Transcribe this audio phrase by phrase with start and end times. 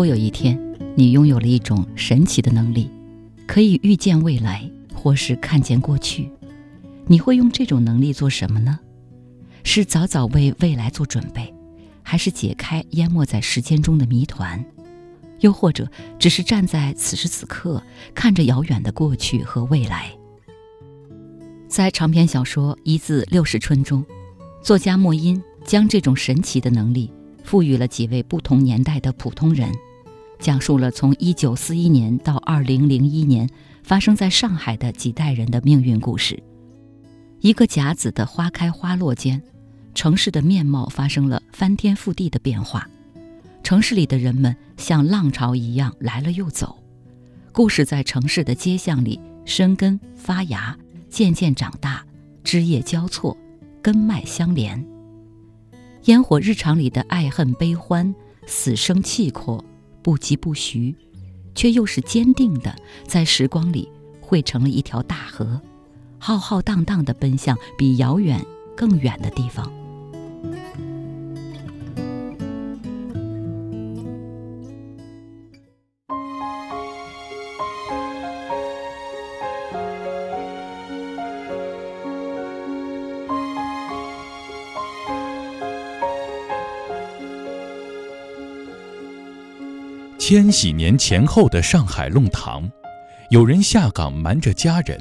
[0.00, 0.58] 果有一天
[0.94, 2.88] 你拥有了一种神奇的能力，
[3.46, 6.30] 可以预见未来或是看见过去，
[7.06, 8.80] 你会用这种能力做什么呢？
[9.62, 11.52] 是早早为未来做准备，
[12.02, 14.64] 还是解开淹没在时间中的谜团？
[15.40, 15.86] 又或者
[16.18, 17.82] 只是站在此时此刻，
[18.14, 20.10] 看着遥远的过去和未来？
[21.68, 24.02] 在长篇小说《一字六十春》中，
[24.62, 27.12] 作家莫因将这种神奇的能力
[27.44, 29.70] 赋予了几位不同年代的普通人，
[30.40, 33.48] 讲述了从1941年到2001年
[33.82, 36.42] 发生在上海的几代人的命运故事。
[37.40, 39.40] 一个甲子的花开花落间，
[39.94, 42.88] 城市的面貌发生了翻天覆地的变化。
[43.62, 46.76] 城市里的人们像浪潮一样来了又走，
[47.52, 50.76] 故事在城市的街巷里生根发芽，
[51.08, 52.04] 渐渐长大，
[52.42, 53.36] 枝叶交错，
[53.82, 54.82] 根脉相连。
[56.04, 58.14] 烟火日常里的爱恨悲欢、
[58.46, 59.62] 死生契阔，
[60.02, 60.94] 不疾不徐，
[61.54, 62.74] 却又是坚定的，
[63.06, 63.88] 在时光里
[64.20, 65.60] 汇成了一条大河，
[66.18, 68.44] 浩浩荡荡地奔向比遥远
[68.76, 69.70] 更远的地方。
[90.30, 92.70] 千禧年前后的上海弄堂，
[93.30, 94.96] 有人下岗瞒着家人，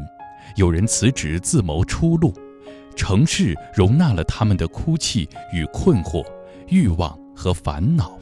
[0.56, 2.34] 有人辞职自谋出路，
[2.96, 6.26] 城市容纳了他们的哭泣与困惑、
[6.70, 8.18] 欲望和烦恼。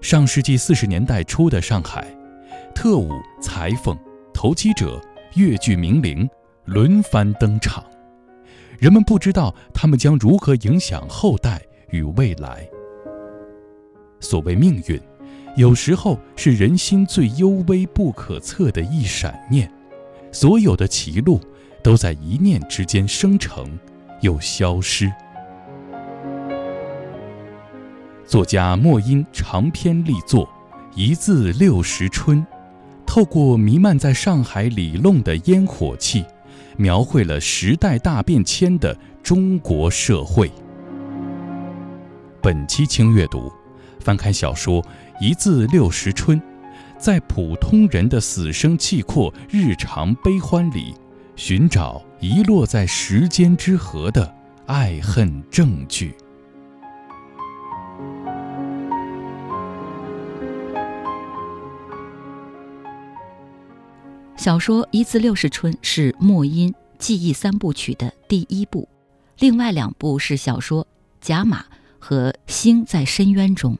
[0.00, 2.06] 上世纪四十年代初的上海，
[2.72, 3.10] 特务、
[3.42, 3.98] 裁缝、
[4.32, 5.02] 投机者、
[5.34, 6.30] 越剧名伶
[6.66, 7.84] 轮番登场，
[8.78, 11.60] 人们不知道他们将如何影响后代
[11.90, 12.64] 与未来。
[14.20, 15.02] 所谓命运。
[15.56, 19.68] 有时候是人心最幽微不可测的一闪念，
[20.30, 21.40] 所有的歧路
[21.82, 23.66] 都在一念之间生成，
[24.20, 25.12] 又消失。
[28.24, 30.46] 作家莫因长篇力作
[30.94, 32.38] 《一字六十春》，
[33.04, 36.24] 透过弥漫在上海里弄的烟火气，
[36.76, 40.52] 描绘了时代大变迁的中国社会。
[42.40, 43.50] 本期轻阅读，
[43.98, 44.84] 翻开小说。
[45.20, 46.40] 一字六十春，
[46.96, 50.94] 在普通人的死生契阔、日常悲欢里，
[51.34, 54.32] 寻找遗落在时间之河的
[54.66, 56.14] 爱恨证据。
[64.36, 68.88] 小说《一字六十春》是莫因记忆三部曲的第一部，
[69.40, 70.84] 另外两部是小说
[71.20, 71.62] 《甲马》
[71.98, 73.74] 和《星在深渊中》。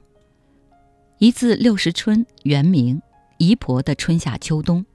[1.20, 3.02] 一字六十春原名
[3.38, 4.86] 姨婆的春夏秋冬，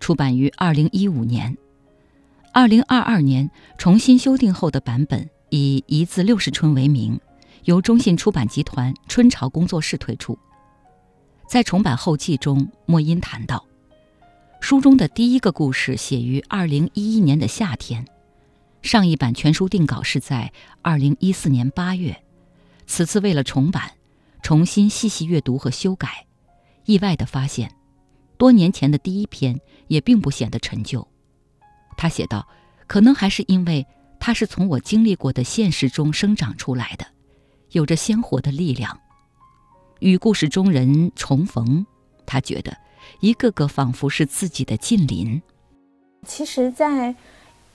[0.00, 1.56] 出版于二零一五年。
[2.52, 7.18] 二零二二年重新修订后的版本以一字六十春为名，
[7.64, 10.38] 由中信出版集团春潮工作室推出。
[11.48, 13.64] 在重版后记中，莫因谈到，
[14.60, 18.04] 书中的第一个故事写于二零一一年的夏天，
[18.82, 20.52] 上一版全书定稿是在
[20.82, 22.22] 二零一四年八月，
[22.86, 23.92] 此次为了重版。
[24.42, 26.26] 重新细细阅读和修改，
[26.84, 27.72] 意外地发现，
[28.36, 31.06] 多年前的第一篇也并不显得陈旧。
[31.96, 32.46] 他写道
[32.88, 33.86] ：“可能还是因为
[34.18, 37.06] 它是从我经历过的现实中生长出来的，
[37.70, 38.98] 有着鲜活的力量。
[40.00, 41.86] 与故事中人重逢，
[42.26, 42.76] 他觉得
[43.20, 45.40] 一个个仿佛是自己的近邻。”
[46.26, 47.14] 其实，在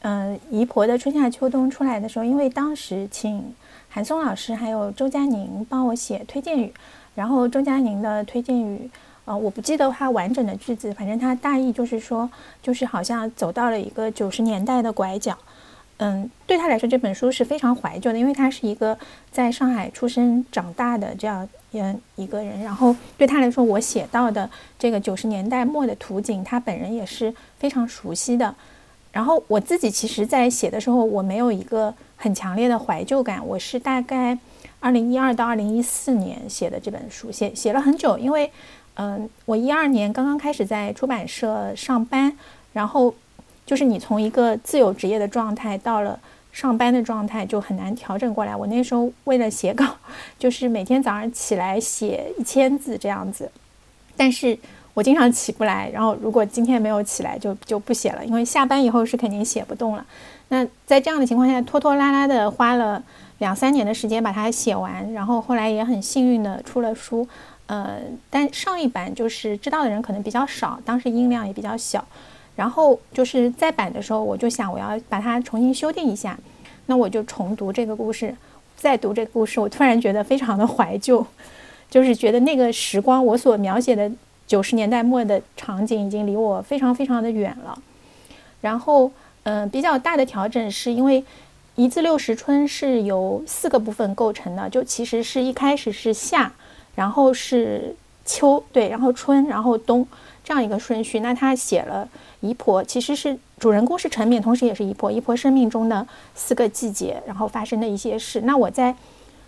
[0.01, 3.55] 嗯姨婆的春夏秋冬出来的时候，因为当时请。
[3.97, 6.71] 韩松老师还有周佳宁帮我写推荐语，
[7.15, 8.87] 然后周佳宁的推荐语，
[9.25, 12.29] 呃，我不记得他完整的句子，反正他大意就是说，
[12.61, 15.35] 就是好像走到了一个九十年代的拐角，
[15.97, 18.95] 嗯，对他来说这本书是非常怀旧的，因为他是一个
[19.31, 24.47] 在上海出生长大的这样嗯一个人，然后对他来说，我写到的
[24.77, 28.53] 这个九十年代末的图景，他本人也是非常熟悉的。
[29.11, 33.47] 然后我自己其实，在写的时候，我没有一个很强烈的怀旧感。
[33.47, 34.37] 我是大概
[34.81, 38.17] 二零一二到二零一四年写的这本书，写写了很久。
[38.17, 38.51] 因为，
[38.95, 42.37] 嗯，我一二年刚刚开始在出版社上班，
[42.73, 43.15] 然后
[43.65, 46.19] 就是你从一个自由职业的状态到了
[46.51, 48.53] 上班的状态，就很难调整过来。
[48.53, 49.85] 我那时候为了写稿，
[50.37, 53.49] 就是每天早上起来写一千字这样子，
[54.17, 54.57] 但是。
[54.97, 60.03] 我经常起不来，然后如果今天没有起来，就就不写了，因为下班以后是肯定写不动了。
[60.49, 63.03] 那在这样的情况下，拖拖拉拉的花了
[63.39, 67.27] 两三年的时间把它写完，然后后来也很幸运的出了书。
[67.65, 67.99] 呃，
[68.29, 72.05] 但上一版就是知道的人可能比较少，当时音量也比较小。
[72.55, 76.39] 然后就是再版的时候，我就想我要把它重新修订一下，
[76.85, 78.33] 那我就重读这个故事，
[78.75, 81.23] 再读这个故事，我突然觉得非常的怀旧，
[81.91, 84.09] 就是觉得那个时光我所描写的
[84.47, 87.77] 九十年代末的场景已经离我非常非常的远了。
[88.61, 89.11] 然后，
[89.47, 91.23] 嗯，比较大的调整是因为
[91.75, 96.51] 一至六十春是由四个部分构成的，就其实是一开始是夏，
[96.95, 97.95] 然后是
[98.25, 100.05] 秋，对，然后春，然后冬
[100.43, 101.21] 这样一个顺序。
[101.21, 102.09] 那他写了。
[102.41, 105.09] 姨婆其实是主人公是陈敏，同时也是姨婆。
[105.09, 106.05] 姨婆生命中的
[106.35, 108.41] 四个季节，然后发生的一些事。
[108.41, 108.93] 那我在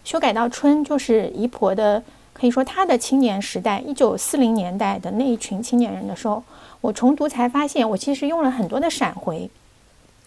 [0.05, 6.41] 修改到春，就是姨婆的，可以说她的青年时代，一九四零年代的那一群青年人的时候，
[6.79, 9.49] 我重读才发现，我其实用了很多的闪回。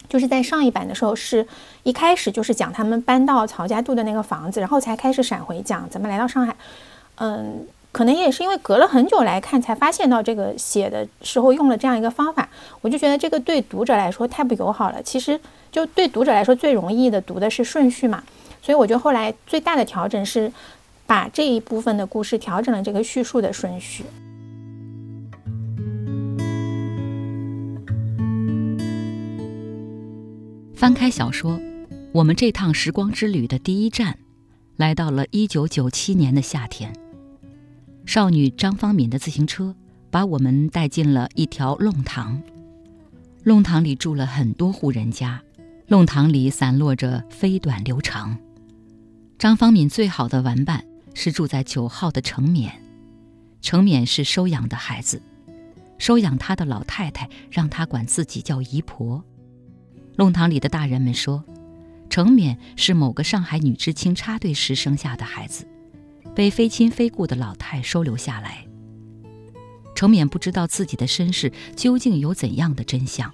[0.09, 1.45] 就是在上一版的时候，是
[1.83, 6.55] 一开始就是讲他们搬到曹家渡的那个房子，然后才开始闪回讲怎么来到上海。
[7.15, 7.67] 嗯。
[7.93, 12.49] 可能也是因为隔了很久来看，才发现到这个写的时候用了这样一个方法，
[12.81, 14.99] 我就觉得这个对读者来说太不友好了。
[15.03, 15.39] 其实
[15.71, 18.23] 就对读者来说最容易的读的是顺序嘛，
[18.63, 20.51] 所以我觉得后来最大的调整是
[21.05, 24.03] 把这一部分的故事调整了这个叙述的顺序。
[30.83, 31.61] 翻开小说，
[32.11, 34.19] 我们这趟时光之旅的第一站，
[34.75, 36.93] 来到了一九九七年的夏天。
[38.05, 39.73] 少女张方敏的自行车
[40.11, 42.43] 把我们带进了一条弄堂，
[43.45, 45.41] 弄堂里住了很多户人家，
[45.87, 48.37] 弄堂里散落着飞短流长。
[49.39, 50.83] 张方敏最好的玩伴
[51.13, 52.73] 是住在九号的程冕，
[53.61, 55.21] 程冕是收养的孩子，
[55.97, 59.23] 收养他的老太太让他管自己叫姨婆。
[60.15, 61.43] 弄堂里的大人们说，
[62.09, 65.67] 程勉是某个上海女知青插队时生下的孩子。
[66.35, 68.65] 被非亲非故的老太收留下来，
[69.93, 73.31] 程勉不知道自己的身世究竟有怎样的真相。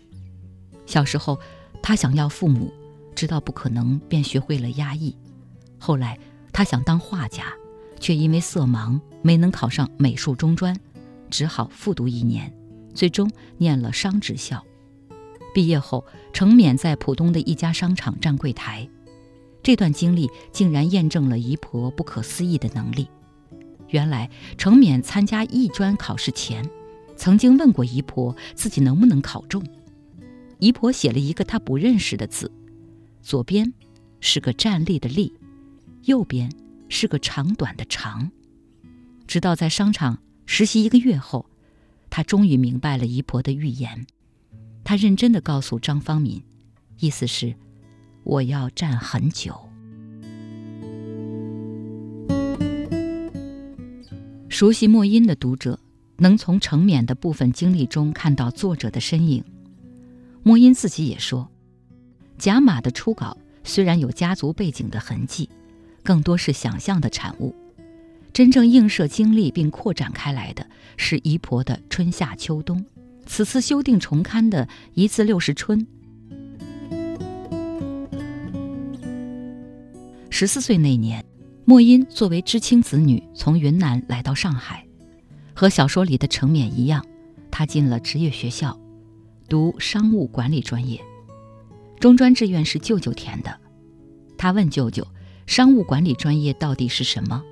[0.86, 1.40] 小时候，
[1.82, 2.74] 他想要父母，
[3.16, 5.16] 知道不可能，便学会了压抑。
[5.78, 6.20] 后来，
[6.52, 7.54] 他想当画家，
[8.02, 10.76] 却因为色盲没能考上美术中专，
[11.30, 12.54] 只好复读一年，
[12.94, 14.62] 最终念了商职校。
[15.54, 18.88] 毕业后，程勉在浦东的一家商场站柜台。
[19.62, 23.08] 这段经历竟然验证了姨婆不可思议的能力。
[23.90, 26.68] 原来程勉参加艺专考试前，
[27.16, 29.64] 曾经问过姨婆自己能不能考中。
[30.60, 32.52] 姨婆写了一个他不认识的字，
[33.22, 33.74] 左边
[34.20, 35.34] 是个站立的立，
[36.04, 36.52] 右边
[36.88, 38.32] 是个长短的长。
[39.26, 41.46] 直到在商场实习一个月后，
[42.10, 44.06] 他终于明白了姨婆的预言。
[44.84, 46.44] 他认真地告诉张方敏，
[47.00, 47.56] 意思是。
[48.26, 49.58] 我要站很久。
[54.50, 55.80] 熟悉莫因的读者
[56.18, 59.44] 能从程冕的部分经历中看到作者的身影。
[60.44, 61.50] 莫因自己也说，
[62.38, 65.50] 贾马的初稿虽然有家族背景的痕迹，
[66.04, 67.56] 更多是想象的产物。
[68.32, 72.86] 真正映射经历并扩展开来的是姨婆的春夏秋冬。
[73.30, 75.86] 此次修订重刊的一字六十春。
[80.32, 81.24] 十四岁那年，
[81.64, 84.84] 莫因作为知青子女从云南来到上海，
[85.54, 87.06] 和小说里的程冕一样，
[87.52, 88.78] 他进了职业学校，
[89.48, 91.00] 读商务管理专业。
[92.00, 93.56] 中专志愿是舅舅填的。
[94.40, 95.06] 他问舅舅
[95.46, 97.44] ：“商务管理专业到底是什么？”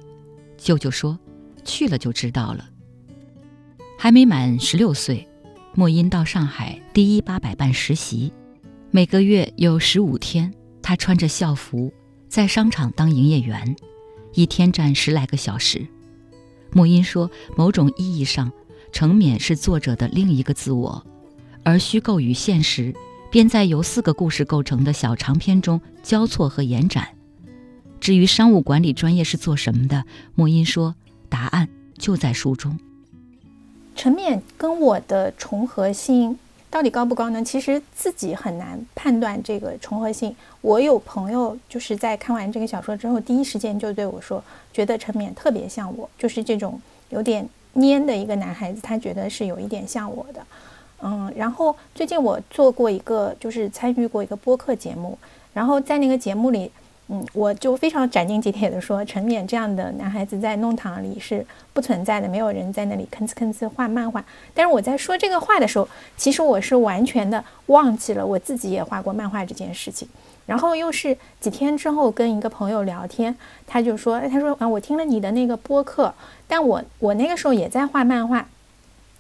[0.58, 1.20] 舅舅说
[1.64, 2.68] ：“去了就知道了。”
[4.00, 5.28] 还没满十六岁，
[5.80, 8.34] 莫因到上海第一八百办实习，
[8.90, 11.94] 每个月有十五天，他穿着校服。
[12.28, 13.76] 在商场当营业员，
[14.34, 15.88] 一天站十来个小时。
[16.72, 18.52] 莫因说，某种意义上，
[18.92, 21.06] 程冕是作者的另一个自我，
[21.62, 22.92] 而虚构与现实
[23.30, 27.08] 便在由四个故事构成的小长篇中交错和延展。
[28.00, 30.96] 至于商务管理专业是做什么的，莫因说，
[31.30, 31.70] 答案
[32.00, 32.80] 就在书中。
[33.98, 36.38] 陈冕跟我的重合性。
[36.70, 37.42] 到底高不高呢？
[37.44, 40.36] 其实自己很难判断这个重合性。
[40.60, 50.42] 我有朋友就是在看完这个小说之后，第一时间就对我说，觉得陈冕特别像我，就是这种有点蔫的一个男孩子，他觉得是有一点像我的。
[51.02, 55.18] 嗯，然后最近我做过一个，就是参与过一个播客节目，
[55.54, 56.70] 然后在那个节目里，
[57.10, 64.24] 嗯，我就非常斩钉截铁的说，陈冕这样的男孩子在弄堂里是不存在的，没有人在那里吭哧吭哧画漫画。
[64.54, 65.88] 但是我在说这个话的时候，
[66.18, 70.08] 其实我是完全的忘记了我自己也画过漫画这件事情。
[70.46, 73.34] 然后又是几天之后跟一个朋友聊天，
[73.66, 76.14] 他就说，他说啊，我听了你的那个播客，
[76.46, 78.46] 但我我那个时候也在画漫画。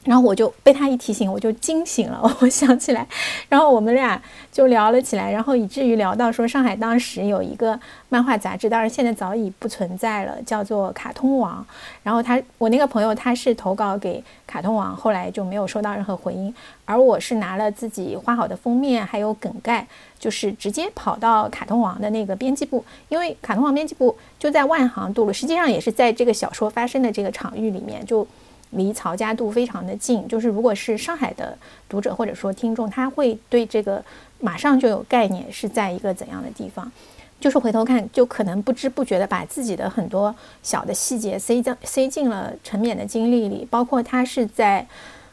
[0.08, 2.18] 然后我就被他一提醒，我就惊醒了。
[2.40, 3.06] 我想起来，
[3.50, 4.20] 然后我们俩
[4.54, 11.62] 就聊了起来，然后以至于聊到说，上海当时有一个漫画杂志，当然现在早已不存在了，叫做《卡通王》。
[12.04, 16.56] 然后他，我那个朋友他是投稿给《卡通王》，后来就没有收到任何回音。
[16.86, 19.86] 而我是拿了自己画好的封面还有梗概，
[20.18, 28.26] 就是直接跑到《卡通王》的那个编辑部，因为《卡通王》编辑部就在万航渡路，实际上也是在这个小说发生的这个场域里面就。
[28.71, 31.57] 离曹家渡非常的近，就是如果是上海的
[31.88, 34.03] 读者或者说听众，他会对这个
[34.39, 36.91] 马上就有概念是在一个怎样的地方。
[37.39, 44.86] 就是回头看，就可能不知不觉的把自己的很多小的细节塞进塞进了陈冕的经历里，包括他是在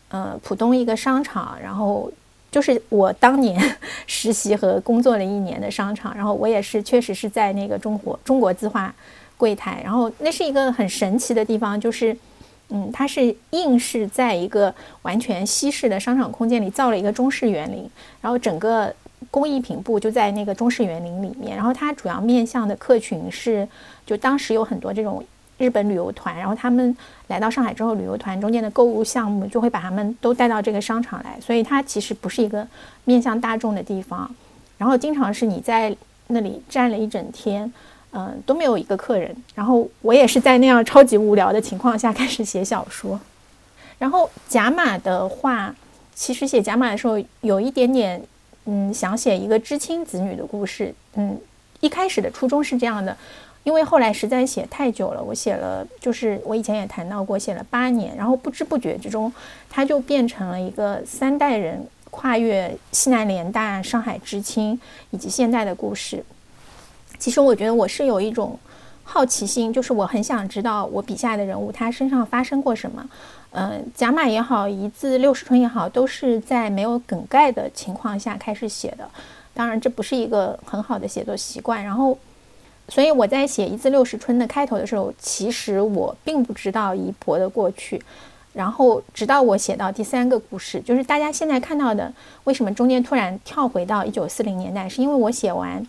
[0.08, 2.12] 呃浦东一个商场，然后
[2.50, 3.58] 就是我当年
[4.06, 8.94] 实习和工作了一年的商场，然后我也是确实是在那个中国中国字画
[9.38, 12.16] 柜台，然后那是一个很神奇的地方，就是。
[12.70, 17.88] 嗯，它是硬是在一个完全西式的商场空间里造了一个中式园林，
[18.20, 18.92] 然后整个
[19.30, 21.54] 工艺品部就在那个中式园林里面。
[21.54, 23.68] 然后它主要面向的客群是，
[24.06, 25.22] 就当时有很多这种
[25.58, 26.96] 日本旅游团，然后他们
[27.28, 32.66] 来到上海之后，旅游团中间的购物项目就会把他们都带到这个商场来，所以它其实不是一个
[33.04, 34.28] 面向大众的地方。
[34.78, 35.94] 然后经常是你在
[36.28, 37.72] 那里站了一整天。
[38.14, 39.34] 嗯，都没有一个客人。
[39.54, 43.18] 然后我也是在那样超级无聊的情况下开始写小说。
[43.98, 45.74] 然后贾马的话，
[46.14, 48.22] 其实写贾马的时候有一点点，
[48.66, 50.94] 嗯，想写一个知青子女的故事。
[51.14, 51.36] 嗯，
[51.80, 53.16] 一开始的初衷是这样的，
[53.62, 59.32] 因为后来实在写太久了，我写了，就是我以前也谈到过，写了八年，然后不知不觉之中，
[59.68, 64.78] 它就变成了一个三代人跨越西南联大、上海知青
[65.10, 66.24] 以及现代的故事。
[67.24, 68.54] 其实我觉得我是有一种
[69.02, 73.08] 好奇心，就是我很想知道我笔下的人物他身上发生过什么。
[73.52, 79.08] 嗯，贾马也好，一字六十春也好，都是在没有梗概的情况下开始写的。
[79.54, 81.82] 当然，这不是一个很好的写作习惯。
[81.82, 82.18] 然后，
[82.90, 88.02] 所以我在写一字六十春的开头的时候，其实我并不知道姨婆的过去。
[88.52, 92.12] 然后，直到我写到第三个故事，就是大家现在看到的，
[92.44, 95.82] 为什么中间突然跳回到一九四零年代，是因为我写完。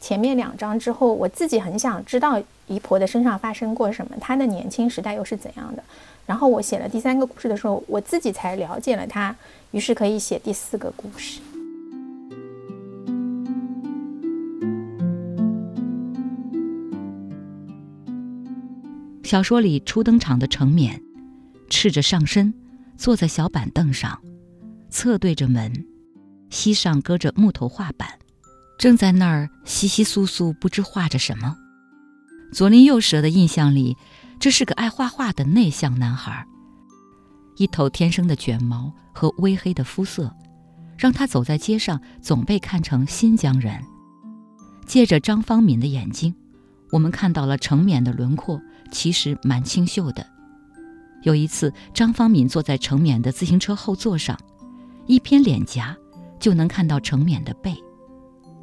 [0.00, 5.84] 前面两章之后，我自己很想知道姨婆的身上发生过什么，她的年轻时代又是怎样的。
[6.26, 9.36] 然后我写了第三个故事的时候，我自己才了解了她，
[9.72, 11.40] 于是可以写第四个故事。
[19.22, 21.00] 小说里初登场的程冕，
[21.68, 22.52] 赤着上身，
[22.96, 24.20] 坐在小板凳上，
[24.88, 25.84] 侧对着门，
[26.48, 28.19] 膝上搁着木头画板。
[28.80, 31.54] 正在那儿稀稀疏疏，不知画着什么。
[32.50, 33.94] 左邻右舍的印象里，
[34.38, 36.46] 这是个爱画画的内向男孩。
[37.58, 40.34] 一头天生的卷毛和微黑的肤色，
[40.96, 43.78] 让他走在街上总被看成新疆人。
[44.86, 46.34] 借着张方敏的眼睛，
[46.90, 48.58] 我们看到了程冕的轮廓，
[48.90, 50.26] 其实蛮清秀的。
[51.22, 54.40] 有一次，张方敏坐在程冕的自行车后座上，
[55.06, 55.94] 一偏脸颊
[56.38, 57.76] 就能看到程冕的背。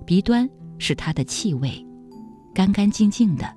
[0.08, 0.50] 鼻端
[0.80, 1.86] 是它的气味，
[2.56, 3.54] 干干净净的，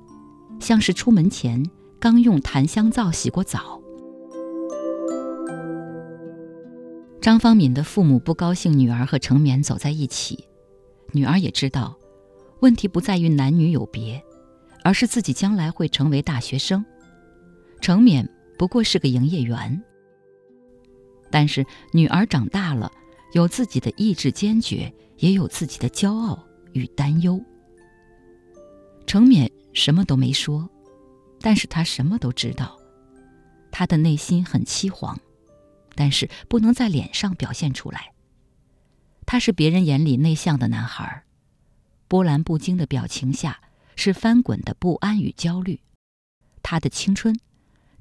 [0.59, 1.65] 像是出门前
[2.01, 3.81] 刚用檀香皂洗过澡。
[7.21, 10.45] 张方敏的父母不高兴女儿和程冕走在一起，
[11.13, 11.97] 女儿也知道，
[12.59, 14.21] 问题不在于男女有别，
[14.83, 16.85] 而是自己将来会成为大学生，
[17.81, 18.29] 程冕
[18.59, 19.81] 不过是个营业员。
[21.31, 22.91] 但是女儿长大了，
[23.35, 24.93] 有自己的意志坚决。
[25.21, 27.41] 也有自己的骄傲与担忧。
[29.07, 30.69] 程冕什么都没说，
[31.41, 32.79] 但是他什么都知道。
[33.71, 35.17] 他的内心很凄惶，
[35.95, 38.13] 但是不能在脸上表现出来。
[39.25, 41.25] 他是别人眼里内向的男孩，
[42.09, 43.61] 波澜不惊的表情下
[43.95, 45.81] 是翻滚的不安与焦虑。
[46.63, 47.39] 他的青春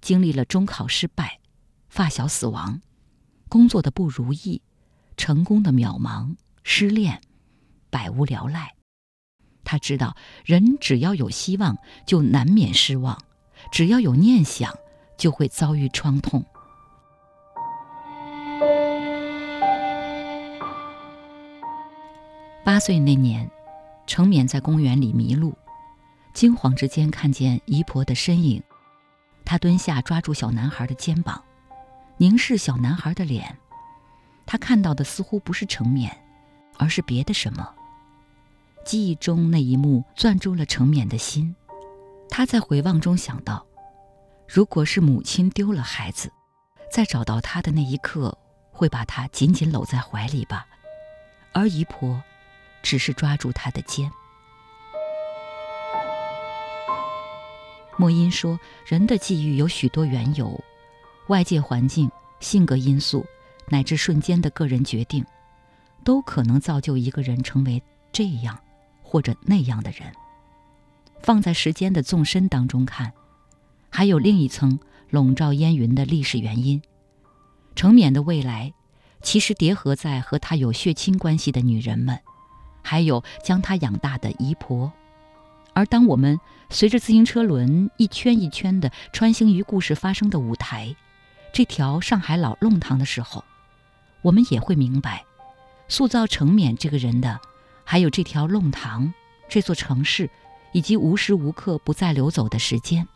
[0.01, 1.39] 经历了中考失败、
[1.87, 2.81] 发小死亡、
[3.47, 4.61] 工作的不如意、
[5.17, 6.35] 成功的渺茫。
[6.63, 7.21] 失恋，
[7.89, 8.75] 百无聊赖。
[9.63, 13.17] 他知道，人只要有希望，就难免失望；
[13.71, 14.73] 只要有念想，
[15.17, 16.43] 就会遭遇创痛。
[22.63, 23.49] 八岁那年，
[24.05, 25.57] 程冕在公园里迷路，
[26.33, 28.61] 惊慌之间看见姨婆的身影，
[29.43, 31.43] 他蹲下抓住小男孩的肩膀，
[32.17, 33.57] 凝视小男孩的脸。
[34.45, 36.15] 他看到的似乎不是程冕，
[36.79, 37.69] 而是别的什么。
[38.83, 41.55] 记忆中那一幕攥住了程冕的心。
[42.27, 43.65] 他在回望中想到，
[44.47, 46.31] 如果是母亲丢了孩子，
[46.91, 48.35] 在找到他的那一刻，
[48.71, 50.65] 会把他紧紧搂在怀里吧。
[51.51, 52.21] 而姨婆，
[52.81, 54.09] 只是抓住他的肩。
[57.97, 60.57] 莫因说，人的际遇有许多缘由，
[61.27, 62.09] 外界环境、
[62.39, 63.25] 性格因素，
[63.67, 65.25] 乃至瞬间的个人决定，
[66.03, 68.59] 都可能造就一个人成为这样
[69.01, 70.11] 或者那样的人。
[71.21, 73.11] 放在时间的纵深当中看，
[73.89, 74.79] 还有另一层
[75.09, 76.81] 笼罩烟云的历史原因。
[77.75, 78.73] 程冕的未来，
[79.21, 82.19] 其实叠合在和他有血亲关系的女人们，
[82.81, 84.91] 还有将他养大的姨婆。
[85.73, 86.39] 而当我们
[86.69, 90.95] 随着自行车轮一圈一圈地穿行于故事发生的舞台，
[91.53, 93.43] 这条上海老弄堂的时候，
[94.21, 95.23] 我们也会明白，
[95.89, 97.41] 塑造程冕这个人的，
[97.83, 99.13] 还有这条弄堂
[99.49, 100.29] 这座城市。
[100.71, 103.07] 以及无时无刻不在流走的时间。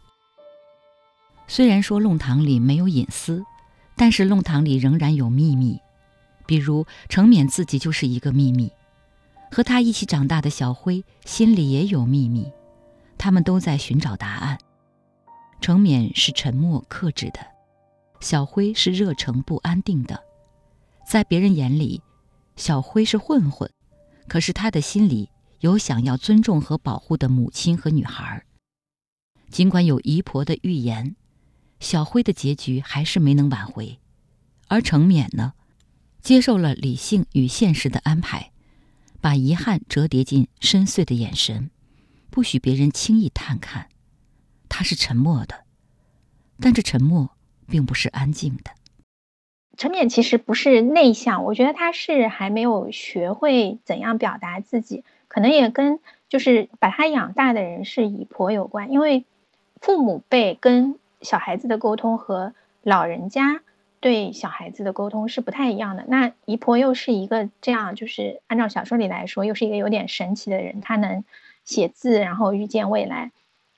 [1.48, 3.46] 虽然说弄堂里没有隐私，
[3.96, 5.80] 但是弄堂里仍然有秘密，
[6.48, 8.72] 比如程冕自己就是一个秘密，
[9.51, 12.51] 和他一起长大的小辉心里也有秘密，
[13.20, 14.58] 他们都在寻找答案。
[15.62, 17.39] 程冕是沉默克制的，
[18.20, 20.24] 小辉是热诚不安定的，
[21.08, 22.01] 在别人眼里，
[22.56, 23.70] 小辉是混混，
[24.28, 25.30] 可是他的心里。
[25.60, 28.44] 有想要尊重和保护的母亲和女孩。
[29.50, 31.16] 尽管有姨婆的预言，
[31.80, 33.98] 小辉的结局还是没能挽回。
[34.68, 35.54] 而程勉呢，
[36.22, 38.52] 接受了理性与现实的安排，
[39.22, 41.72] 把遗憾折叠进深邃的眼神，
[42.30, 43.88] 不许别人轻易探看。
[44.68, 45.63] 他是沉默的，
[46.60, 47.38] 但这沉默
[47.68, 48.72] 并不是安静的。
[49.78, 55.04] 陈冕其实不是内向，我觉得他是还没有学会怎样表达自己。
[55.28, 59.26] 可能也跟就是把他养大的人是姨婆有关，因为
[59.82, 63.62] 父母辈跟小孩子的沟通和老人家
[64.00, 66.06] 对小孩子的沟通是不太一样的。
[66.08, 71.24] 那姨婆又是一个这样，就是按照小说里来说，又是一个有点神奇的人，他能
[71.66, 73.32] 写字，然后预见未来。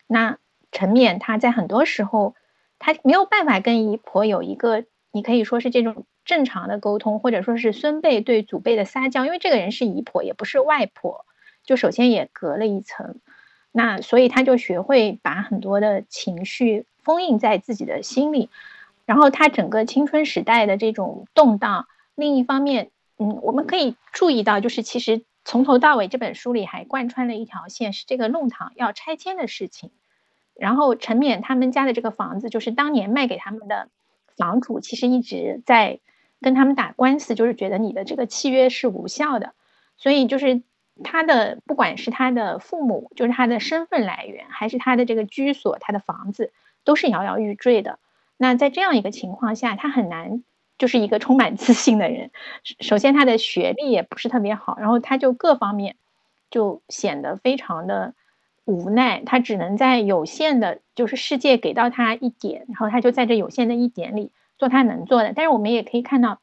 [0.08, 0.38] 那
[0.74, 2.36] 陈冕他在很多时候
[2.80, 4.84] 他没有办法跟姨婆有一个，
[5.16, 11.26] 你可以说是这种正常的沟通，或者说是孙辈对祖辈的撒娇，因为这个人是姨婆，也不是外婆。
[11.64, 13.16] 就首先也隔了一层，
[13.72, 18.50] 那所以他就学会把很多的情绪封印在自己的心里，
[19.06, 29.92] 然后他整个青春时代的这种动荡，另一方面，嗯，我们可以注意到，就是其实从头到尾这本书里还贯穿了一条线，是这个弄堂要拆迁的事情，
[30.56, 33.88] 然后陈冕他们家的这个房子，就是当年卖给他们的
[34.38, 36.00] 房主，其实一直在
[36.42, 39.54] 跟他们打官司，就是觉得你的这个契约是无效的，
[39.98, 40.64] 所以就是。
[41.04, 46.54] 他的不管是他的父母，就是他的身份来源，还是他的这个居所，他的房子，
[46.86, 48.00] 都是摇摇欲坠的。
[48.38, 50.42] 那在这样一个情况下，他很难
[50.78, 52.32] 就是一个充满自信的人。
[52.80, 55.98] 首先，他的学历也不是特别好，然后他就各方面
[56.50, 58.14] 就显得非常的
[58.64, 59.22] 无奈。
[59.26, 65.34] 他只能在有限的，就是世界给到他一点，然后他就在这有限的一点里做他能做的。
[65.36, 66.40] 但是我们也可以看到，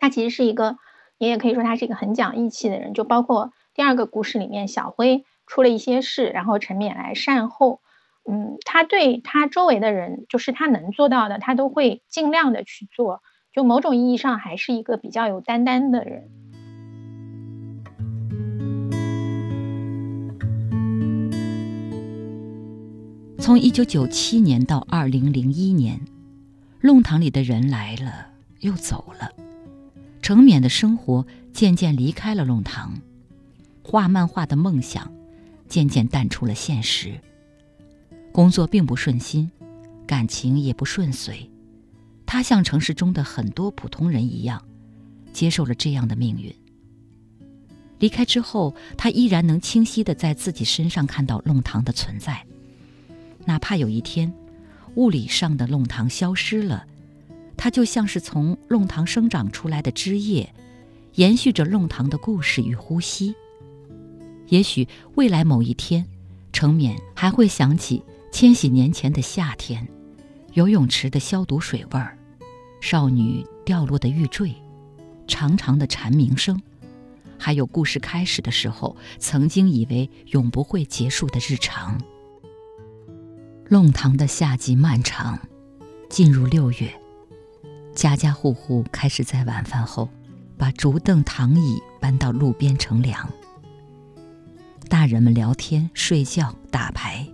[0.00, 0.78] 他其实是一个，
[1.18, 3.52] 你也可以说他是一个很讲义气的人，就包括。
[3.74, 7.82] 第二个故事里面，小辉出了一些事，然后陈冕来善后。
[8.24, 13.22] 嗯，他对他周围的人，就是他能做到的，他都会尽量的去做。
[13.52, 16.30] 就某种意义上，还是一个比较有担当的人。
[23.46, 26.00] 从一九九七年到二零零一年，
[26.80, 28.26] 弄堂里的人来了
[28.58, 29.30] 又走了，
[30.20, 33.00] 程冕的生活渐渐离开了弄堂。
[33.84, 35.08] 画漫画的梦想
[35.68, 37.20] 渐渐淡出了现实。
[38.32, 39.48] 工作并不顺心，
[40.08, 41.48] 感情也不顺遂。
[42.26, 44.60] 他像城市中的很多普通人一样，
[45.32, 46.52] 接受了这样的命运。
[48.00, 52.44] 离开之后，他依然能清晰的在自己身上看到弄堂的存在。
[53.46, 54.32] 哪怕有一天，
[54.96, 56.86] 物理上的弄堂消失了，
[57.56, 60.52] 它就像是从弄堂生长出来的枝叶，
[61.14, 63.34] 延续着弄堂的故事与呼吸。
[64.48, 66.04] 也许未来某一天，
[66.52, 69.88] 程冕还会想起千禧年前的夏天，
[70.52, 72.18] 游泳池的消毒水味儿，
[72.80, 74.54] 少女掉落的玉坠，
[75.26, 76.60] 长长的蝉鸣声，
[77.38, 82.00] 还有故事开始的时候，曾经以为永不会结束的日常。
[83.68, 85.36] 弄堂的夏季漫长，
[86.08, 86.94] 进入六月，
[87.96, 90.08] 家家户户开始在晚饭后，
[90.56, 93.28] 把竹凳躺椅搬到路边乘凉。
[94.88, 97.26] 大人们聊天、睡觉、打牌，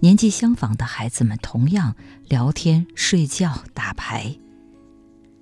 [0.00, 1.94] 年纪相仿的孩子们同样
[2.26, 4.36] 聊天、睡觉、打牌。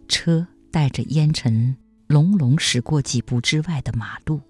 [0.09, 1.74] 车带着烟尘，
[2.06, 4.42] 隆隆驶过几步之外的马路。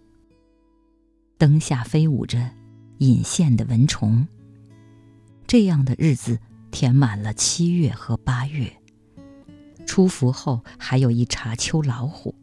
[1.38, 2.50] 灯下飞舞着
[2.98, 4.26] 引线的蚊虫。
[5.46, 6.38] 这样的日子
[6.70, 8.72] 填满了七月和八月。
[9.86, 12.34] 出伏后还有一茬秋老虎，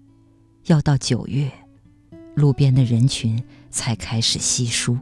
[0.65, 1.51] 要到九月，
[2.35, 4.97] 路边的人群才开始稀疏。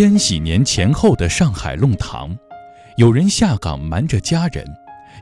[0.00, 2.34] 千禧年前后的上海弄堂，
[2.96, 4.64] 有人下岗瞒着家人，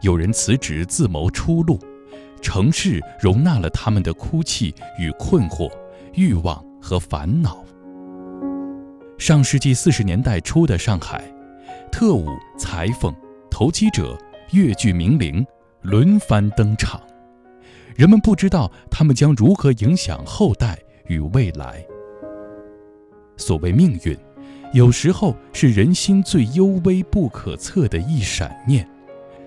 [0.02, 1.80] 有人辞职自谋出路。
[2.40, 5.68] 城市容纳了他们的哭泣与困惑、
[6.14, 7.64] 欲望和烦恼。
[9.18, 11.24] 上世纪四十年代初的上海，
[11.90, 13.12] 特务、裁缝、
[13.50, 14.16] 投机者、
[14.52, 15.44] 越剧名伶
[15.82, 17.02] 轮番登场，
[17.96, 21.84] 人们不知道他们将如何影响后代与未来。
[23.36, 24.16] 所谓命运。
[24.74, 28.86] 有时候是人心最幽微不可测的一闪念，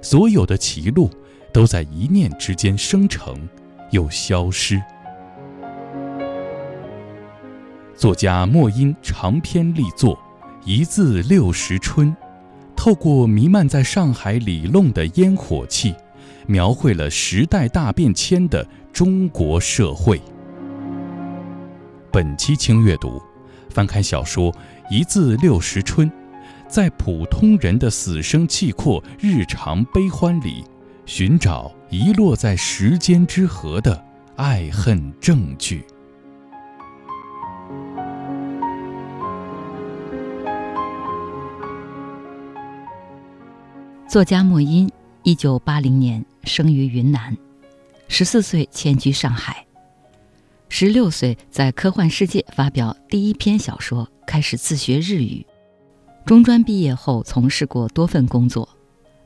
[0.01, 1.11] 所有的歧路
[1.53, 3.35] 都在一念之间生成，
[3.91, 4.81] 又消失。
[7.95, 10.15] 作家莫因长篇力作
[10.65, 12.07] 《一字六十春》，
[12.75, 15.93] 透过弥漫在上海里弄的烟火气，
[16.47, 20.19] 描绘了时代大变迁的中国社会。
[22.11, 23.21] 本期轻阅读，
[23.69, 24.51] 翻开小说。
[24.91, 26.11] 一字六十春，
[26.67, 30.65] 在普通人的死生契阔、日常悲欢里，
[31.05, 34.03] 寻找遗落在时间之河的
[34.35, 35.85] 爱恨证据。
[44.09, 44.91] 作家莫因，
[45.23, 47.37] 一九八零年生于云南，
[48.09, 49.65] 十四岁迁居上海，
[50.67, 54.05] 十六岁在科幻世界发表第一篇小说。
[54.25, 55.45] 开始自学日语，
[56.25, 58.67] 中专毕业后从事过多份工作。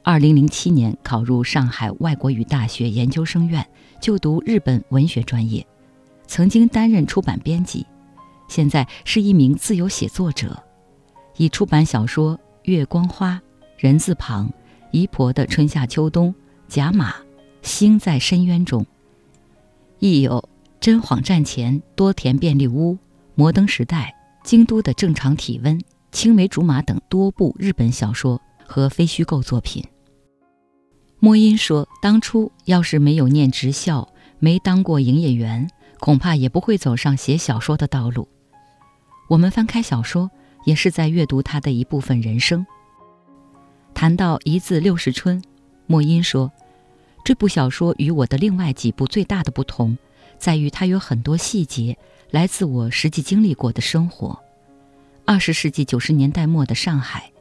[0.04, 3.68] 二零零七年考入上海外国语大学研究生院，
[4.00, 5.66] 就读日本文学专业，
[6.28, 7.86] 曾经担任出版编辑，
[8.48, 10.62] 现在是一名自由写作者，
[11.38, 13.34] 已出版小说《月光花》
[13.78, 14.48] 《人字旁》
[14.92, 16.28] 《姨婆的春夏秋冬》
[16.68, 17.12] 《甲马》
[17.64, 18.84] 《星在深渊中》，
[19.98, 20.40] 亦有
[20.80, 22.94] 《真谎战前》《多田便利屋》
[23.34, 24.16] 《摩登时代》。
[24.46, 25.82] 京都的正常体温、
[26.12, 29.84] 青梅竹马等多部日本小说和非虚构作品。
[31.20, 35.68] 莫因说：“当初要是没有念职校，没当过营业员，
[36.00, 38.28] 恐怕也不会走上写小说的道路。”
[39.28, 40.30] 我们翻开小说，
[40.66, 42.64] 也是在阅读他的一部分人生。
[43.96, 45.42] 谈到一字六十春，
[45.88, 46.52] 莫因说
[47.26, 49.98] ：“这部小说与我的另外几部最大的不同，
[50.38, 51.98] 在于它有很多细节。”
[52.32, 54.38] 来自我实际经历过的生活。
[55.26, 57.32] 二十世纪九十年代末的上海，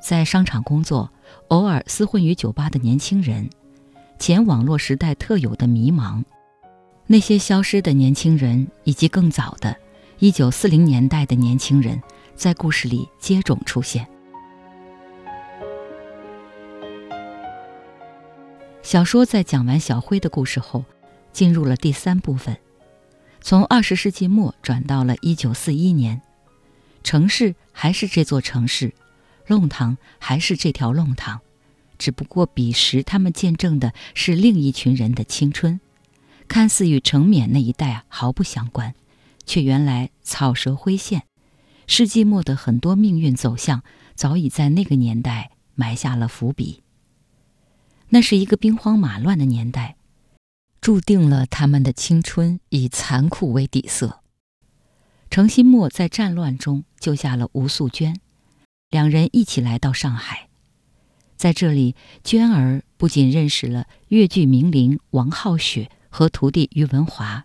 [0.00, 1.10] 在商场工作、
[1.48, 3.50] 偶尔厮混于酒吧的年轻人，
[4.18, 6.22] 前网络时代特有的迷茫，
[7.06, 9.74] 那些消失的年轻人，以及更早的
[10.20, 12.00] 一九四零年代的年轻人，
[12.36, 14.06] 在故事里接踵出现。
[18.82, 20.84] 小说在讲完小辉的故事后，
[21.38, 22.58] 进入了第三部分。
[23.40, 26.20] 从二十世纪末转到了一九四一年，
[27.04, 28.92] 城市还是这座城市，
[29.46, 31.40] 弄堂还是这条弄堂，
[31.96, 35.78] 只不过彼时他们见证的是另一群人的青春，
[36.48, 38.96] 看似与程冕那一代毫不相关，
[39.46, 41.22] 却原来草蛇灰线。
[41.86, 43.84] 世纪末的很多命运走向，
[44.16, 46.82] 早已在那个年代埋下了伏笔。
[48.08, 49.97] 那是一个兵荒马乱的年代。
[50.80, 54.20] 注定了他们的青春以残酷为底色。
[55.30, 58.18] 程心墨在战乱中救下了吴素娟，
[58.88, 60.48] 两人一起来到上海，
[61.36, 67.44] 在这里，娟儿不仅认识了越剧名伶王浩雪和徒弟于文华，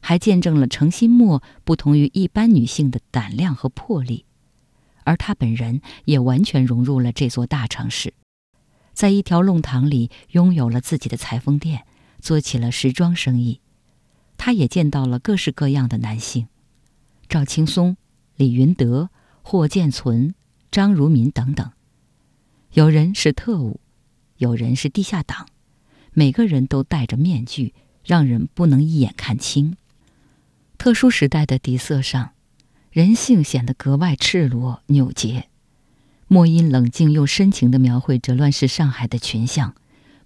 [0.00, 4.26] 还见证了程心墨不同于一般女性的胆量和魄力，
[5.04, 8.12] 而她本人也完全融入了这座大城市，
[8.92, 11.86] 在一条弄堂里拥有了自己的裁缝店，
[12.24, 13.60] 做起了时装生意。
[14.38, 16.48] 他也见到了各式各样的男性，
[17.28, 17.98] 赵青松、
[18.36, 19.10] 李云德、
[19.42, 20.34] 霍建存、
[20.70, 21.70] 张如民等等，
[22.72, 23.78] 有人是特务，
[24.38, 25.46] 有人是地下党，
[26.14, 29.76] 每个人都戴着面具，让人不能一眼看清。
[30.78, 32.30] 特殊时代的底色上，
[32.90, 35.48] 人性显得格外赤裸扭结。
[36.26, 39.74] 莫因冷静又深情地描绘着乱世上海的群像，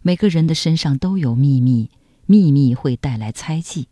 [0.03, 1.91] 每个人的身上都有秘密，
[2.27, 3.89] 秘密会带来猜忌，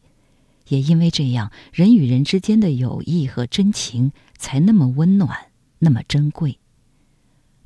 [0.68, 5.48] 也因为这样，人与人之间的友谊和真情才那么温暖，
[5.80, 6.58] 那么珍贵。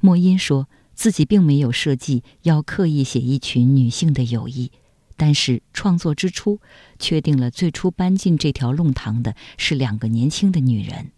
[0.01, 4.71] 莫因说自己并没有设计要刻意写一群女性的友谊。
[5.17, 6.61] 但是创作之初，
[6.99, 11.11] 确定了最初搬进这条弄堂的是两个年轻的女人。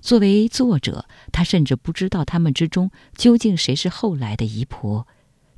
[0.00, 5.08] 作为作者，他甚至不知道他们之中究竟谁是后来的姨婆，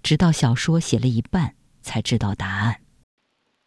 [0.05, 2.77] 直到小说写了一半才知道答案。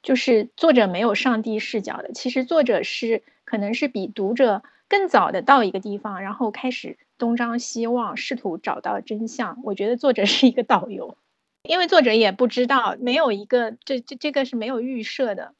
[0.04, 9.60] 就是作者没有上帝视角的，其实作者是可能是比读者更早的到一个地方，然后开始东张西望，试图找到真相。
[9.64, 11.18] 我觉得作者是一个导游。
[11.64, 15.56] 因为作者也不知道，没有一个这这这个是没有预设的。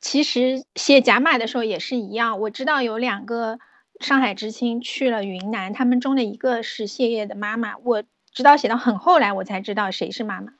[0.00, 3.58] 其实写甲马的时候也是一样，我知道有两个
[4.00, 8.02] 上海知青去了云南，他们中的一个是谢烨的妈妈，我
[8.36, 10.52] 直到写到很后来我才知道谁是妈妈。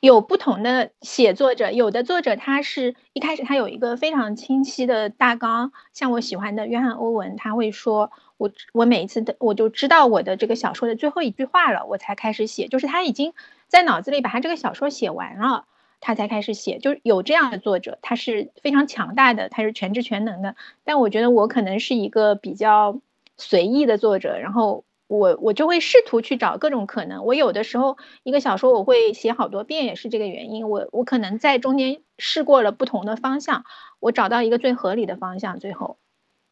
[0.00, 8.10] 有不同的写作者，有的作者他是一开始他有一个非常清晰的大纲，像我喜欢的约翰欧文，他会说。
[8.36, 12.66] 我我每一次的我就知道我的这个小说的最后一句话了，我才开始写。
[12.66, 13.32] 就是他已经
[13.68, 15.66] 在脑子里把他这个小说写完了，
[16.00, 16.78] 他才开始写。
[16.78, 20.56] 就是有这样的作者，他是非常强大的，他是全知全能的。
[20.82, 23.00] 但我觉得我可能是一个比较
[23.36, 24.84] 随意的作者，然后
[25.18, 27.24] 我我就会试图去找各种可能。
[27.24, 30.68] 我有的时候一个小说我会写好多遍，也是这个原因。
[30.68, 33.64] 我我可能在中间试过了不同的方向，
[34.00, 35.98] 我找到一个最合理的方向，最后。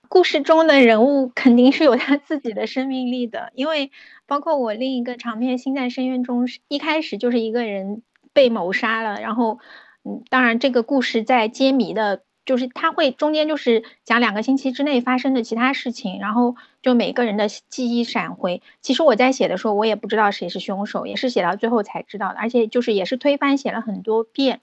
[0.09, 3.91] 故事中的人物肯定是有他自己的生命力的，因为
[4.27, 8.03] 包括我另一个长篇《心在深渊中》，一开始就是一个人
[8.35, 9.59] 被谋杀了，然后，
[10.05, 18.61] 嗯，当然这个故事在揭谜的，就是他会中间就是讲两个星期之内发生的其他事情，然后就每个人的记忆闪回。
[18.81, 24.61] 其实我在写的时候，我也不知道谁是凶手，也是写到最后才知道的，而且就是也是推翻写了很多遍。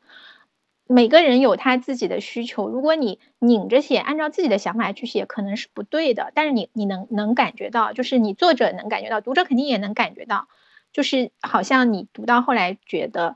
[0.91, 6.31] 每个人有他自己的需求，如果你拧着写，按照自己的想法去写，可能是不对的。
[6.33, 10.47] 但是你你能能感觉到，就是你作者能感觉到，读者肯定也能感觉到，
[10.91, 13.35] 就是好像你读到后来觉得，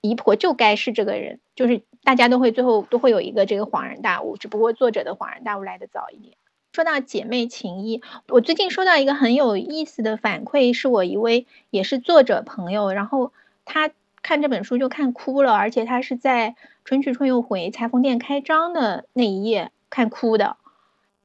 [0.00, 6.36] 姨婆就该是这个人，就是大家都会最后都会有一个这个恍然大悟，只不过作者的恍然大悟来的早一点。
[6.78, 13.32] 说到姐妹情谊，我最近收到一个很有意思的反馈，是我一位也是作者朋友，然后
[13.64, 13.90] 他。
[14.20, 20.56] 看这本书就看哭了，而且他是在春去春又回裁缝店开张的那一页看哭的。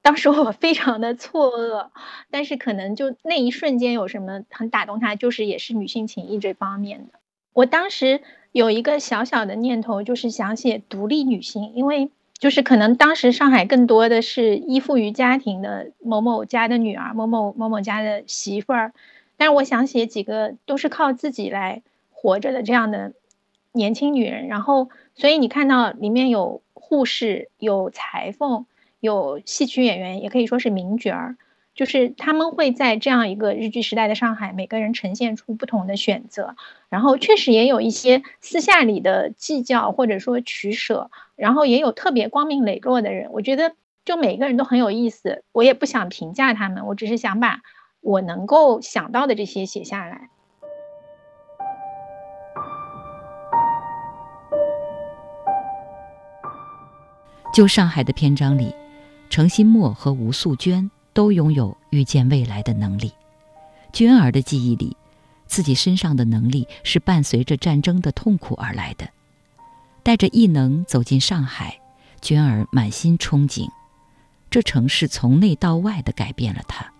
[0.03, 1.87] 当时我非常的错愕，
[2.29, 7.19] 但是可能就那一瞬间有什么很打动他，就是也是女性情谊这方面的。
[7.51, 12.11] 我当时有一个小小的念头，就是想写独立女性，因为
[12.43, 18.91] 就是可能当时上海更多的是依附于家庭的某某家的女儿、某某某某家的媳妇儿，
[19.37, 21.83] 但是我想写几个都是靠自己来。
[22.11, 23.13] 活着的这样的
[23.71, 28.65] 年轻女人，然后，所以你看到里面有护士、有裁缝、
[28.99, 31.37] 有戏曲演员，也可以说是名角儿，
[31.75, 36.55] 就是他们会在这样一个日剧时代的上海，每个人呈现出不同的选择，
[36.89, 43.29] 然后确实也有一些私下里的计较或者说取舍，然后也有特别光明磊落的人。
[43.31, 43.73] 我觉得
[44.05, 47.61] 就每个人都很有意思，我也不想评价他们，我只是想把
[48.01, 50.29] 我能够想到的这些写下来。
[57.55, 58.73] 就上海的篇章里，
[59.29, 63.11] 程心墨和吴素娟都拥有预见未来的能力。
[63.91, 64.97] 娟儿的记忆里，
[65.45, 69.07] 自己身上的能力是伴随着战争的痛苦而来的。
[70.01, 71.79] 带着异能走进上海，
[72.21, 73.69] 娟儿满心憧憬。
[74.49, 76.91] 这城市从内到外的改变了她，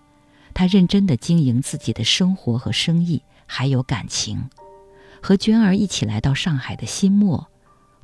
[0.54, 4.50] 她认真地经营自己的生活和生意，还有感情。
[5.22, 7.48] 和娟儿一起来到上海的新墨，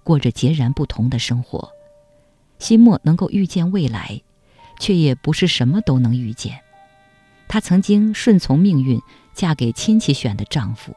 [0.04, 1.72] 过着截然不同的生活。
[2.60, 4.22] 新墨能够预见未来，
[4.80, 6.60] 却也不是什么都能遇见。
[7.48, 9.00] 她曾经顺从命运，
[9.34, 10.96] 嫁给亲戚选的丈夫。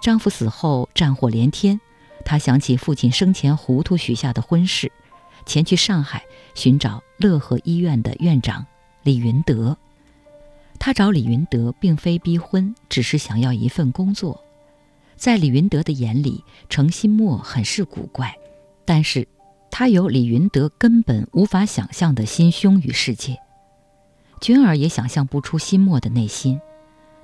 [0.00, 1.80] 丈夫死后战火连天，
[2.24, 4.90] 她想起父亲生前糊涂许下的婚事，
[5.46, 8.66] 前去上海寻找乐和医院的院长
[9.02, 9.76] 李云德。
[10.78, 14.44] 她找李云德并非逼婚，只是想要一份工作。
[15.16, 18.36] 在李云德的眼里，程心墨很是古怪，
[18.84, 19.26] 但是，
[19.76, 23.36] 他有李云德根本无法想象的心胸与世界。
[24.40, 26.60] 娟儿也想象不出心墨的内心，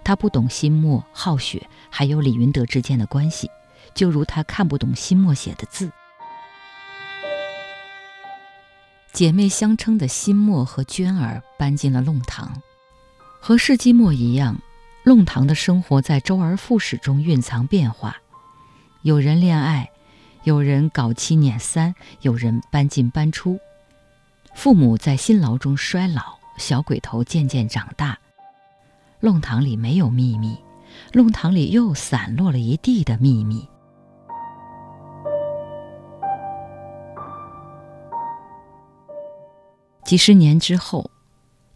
[0.03, 3.49] 他不懂心墨、浩雪还有李云德之间的关系，
[3.95, 5.93] 就如他看不懂心墨写的字。
[9.13, 12.61] 姐妹相称的心墨和娟儿搬进了弄堂，
[13.39, 14.61] 和世纪末一样，
[15.05, 18.17] 弄堂的生活在周而复始中蕴藏变化。
[19.03, 19.90] 有人恋爱，
[20.45, 23.61] 有人搞七捻三，有人搬进搬出，
[24.55, 28.19] 父母在辛劳中衰老，小鬼头渐渐长大。
[29.21, 30.57] 弄堂里没有秘密，
[31.13, 33.69] 弄堂里又散落了一地的秘密。
[40.07, 41.11] 几十年之后，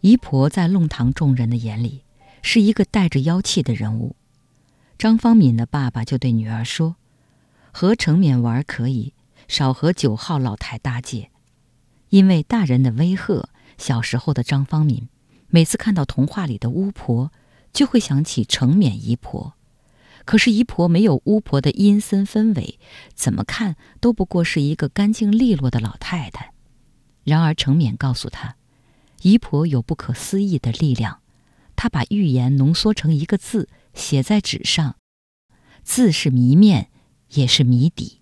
[0.01, 2.01] 姨婆在弄堂众人的眼里
[2.41, 4.15] 是一个带着妖气的人物。
[4.97, 6.95] 张方敏的爸爸就对女儿说
[7.77, 9.13] ：“和程勉玩可以，
[9.49, 11.29] 少和九号老太搭界。”
[12.07, 15.09] 因为大人的威吓，小时候的张方敏
[15.49, 17.33] 每次看到童话里的巫婆，
[17.73, 19.55] 就会想起程勉姨婆。
[20.23, 22.79] 可是姨婆没有巫婆的阴森氛围，
[23.13, 26.53] 怎么看都不过是一个干净利落的老太太。
[27.25, 28.55] 然而，程勉告诉他，
[29.21, 31.19] 姨婆有不可思议的力量。
[31.75, 34.95] 她把预言浓缩成一个字，写在纸上，
[35.83, 36.89] 字是谜面，
[37.35, 38.19] 也是谜底。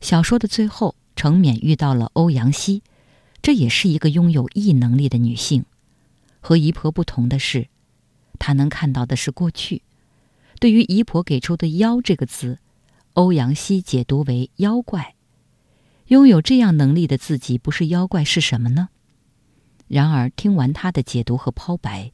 [0.00, 2.82] 小说的最后，程勉遇到了欧阳希，
[3.42, 5.64] 这也是一个拥有异能力的女性。
[6.40, 7.68] 和姨婆不同的是，
[8.38, 9.82] 她能看到的是过去。
[10.60, 12.58] 对于姨婆给出的“妖”这个字，
[13.14, 15.14] 欧阳希解读为妖怪。
[16.06, 18.90] 拥有这样能力的自己不是妖怪是什么呢？
[19.88, 22.12] 然而听完他的解读和抛白，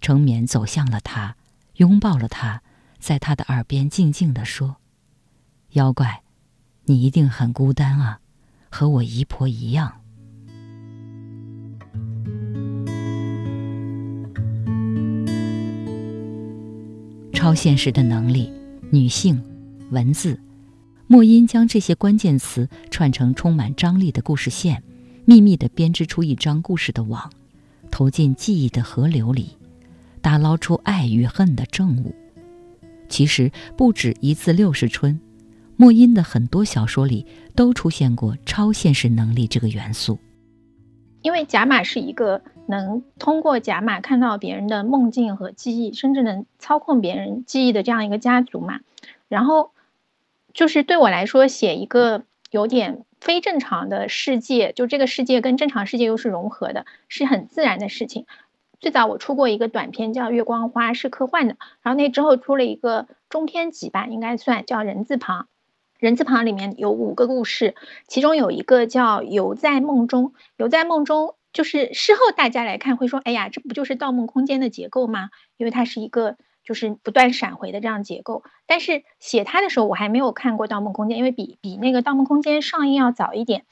[0.00, 1.36] 程勉走向了他，
[1.76, 2.62] 拥抱了他，
[2.98, 4.76] 在他的耳边静静地说
[5.74, 6.22] ：“妖怪，
[6.84, 8.20] 你一定很孤单啊，
[8.70, 9.92] 和我姨婆一样。”
[17.34, 18.52] 超现实的能力，
[18.90, 19.42] 女性，
[19.90, 20.38] 文字。
[21.08, 24.80] 莫因将这些关键词串成充满张力的故事线，
[25.24, 27.28] 秘密地编织出一张故事的网，
[27.90, 29.58] 投进记忆的河流里，
[30.22, 32.14] 打捞出爱与恨的正午。
[33.08, 35.20] 其实不止一字六十春，
[35.76, 40.18] 莫因的很多小说里都出现过超现实能力这个元素。
[41.22, 48.80] 因为贾马是一个能通过贾马看到别人的梦境和记忆，甚至能操控别人记忆的这样一个家族嘛，
[49.28, 49.70] 然后。
[50.54, 58.24] 就是对我来说，写一个有点非正常的世界，就这个世界跟正常世界又是融合的，是很自然的事情。
[58.78, 61.56] 最早我出过一个短片叫《月光花》，是科幻的。
[61.82, 65.48] 然后那之后出了一个中篇集吧，应该算叫人字旁。
[65.98, 67.74] 人字旁里面有五个故事，
[68.06, 70.28] 其中有一个叫《游在梦中》。
[70.56, 76.36] 游在梦中，就是事后大家来看会说：“哎呀，这不就是《盗梦空间》的结构吗？”因为它是一个。
[76.66, 83.66] 就是不断闪回的这样结构，但是写它的时候我还没有看过《盗梦空间》，因为比比那个《盗梦空间》上映要早一点。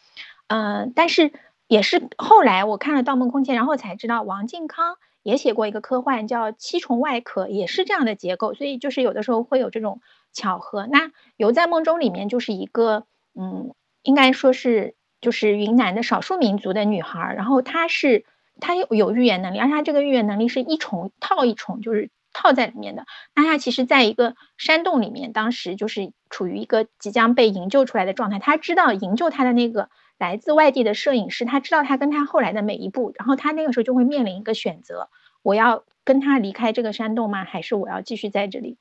[0.48, 1.32] 嗯，但是
[1.68, 10.02] 也是后来我看了《盗梦空间》，然后才知道王靖康也写过一个科幻叫《七重外壳》，也是这样的结构，所以就是有的时候会有这种
[10.33, 10.87] 巧合。
[10.87, 18.25] 那《游在梦中》里面就是一个，嗯，应该说是就是云南的少数民族的女孩，然后她是
[18.61, 22.11] 她有有预言能力，而且她这个预言能力是一重套一重，就是。
[22.35, 28.38] 套在里面的，那她其实在一个山洞里面，当时就是处于一个即将被营救出来的状态。
[28.38, 35.11] 她知道营救她的那个来自外地的摄影师，他知道他跟他后来的每一步，然后他那个时候就会面临一个选择：
[35.42, 37.45] 我要跟他离开这个山洞吗？
[37.45, 38.79] 还是我要继续在这里？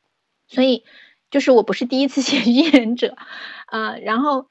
[0.48, 0.86] 所以，
[1.32, 3.18] 就是我不是第一次 写预言者，
[3.66, 4.46] 啊，然后，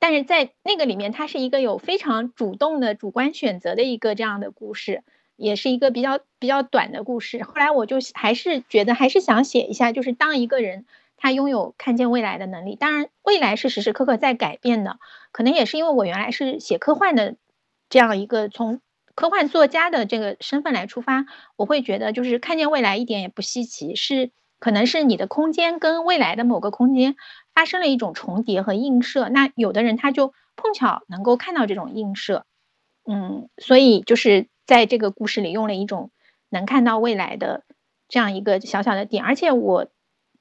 [0.00, 5.04] 但是在那个里面，它是一个有非常主动的主观选择的一个这样的故事。
[5.38, 7.44] 也是一个比较比较短的故事。
[7.44, 10.86] 后来我就还是觉得，还是想写一下，就是当一个人
[11.18, 14.98] 他拥有看见未来的能力，当然未来是时时刻刻在改变的。
[15.32, 17.36] 可能也是因为我原来是写科幻的，
[17.90, 18.80] 这样一个从
[19.14, 27.16] 科幻作家的这个身份来出发，我会觉得就是看见未来一点也不稀奇，是可能是你的空间跟未来的某个空间
[27.54, 29.28] 发生了一种重叠和映射。
[29.28, 32.44] 那有的人他就碰巧能够看到这种映射，
[33.04, 34.48] 嗯，所以就是。
[34.66, 36.10] 在这个故事里用了一种
[36.48, 37.62] 能看到未来的
[38.08, 39.86] 这样一个小小的点，而且我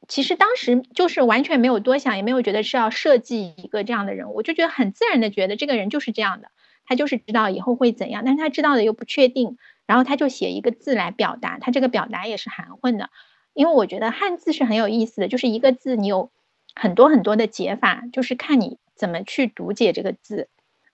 [0.08, 6.48] 其实当时就是完全没有多想，也没有觉得是要设计一个这样的人物，我就觉得很自然的觉得这个人就是这样的，
[6.88, 13.12] 他就是知道以后会怎样，但是他知道的又不确定，然后他就写一个字来表达，他这个表达也是含混的，
[13.56, 16.30] 因为我觉得汉字是很有意思的，就是一个字你有
[16.76, 20.50] 很多很多的解法，就是看你怎么去读解这个字，